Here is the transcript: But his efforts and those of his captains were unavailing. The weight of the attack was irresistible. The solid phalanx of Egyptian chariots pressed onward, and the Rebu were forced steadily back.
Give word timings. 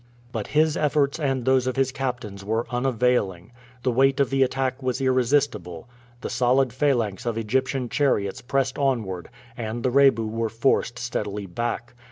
But 0.31 0.47
his 0.47 0.75
efforts 0.75 1.19
and 1.19 1.45
those 1.45 1.67
of 1.67 1.75
his 1.75 1.91
captains 1.91 2.43
were 2.43 2.65
unavailing. 2.71 3.51
The 3.83 3.91
weight 3.91 4.19
of 4.19 4.31
the 4.31 4.41
attack 4.41 4.81
was 4.81 4.99
irresistible. 4.99 5.87
The 6.21 6.29
solid 6.31 6.73
phalanx 6.73 7.27
of 7.27 7.37
Egyptian 7.37 7.87
chariots 7.87 8.41
pressed 8.41 8.79
onward, 8.79 9.29
and 9.55 9.83
the 9.83 9.91
Rebu 9.91 10.25
were 10.25 10.49
forced 10.49 10.97
steadily 10.97 11.45
back. 11.45 11.93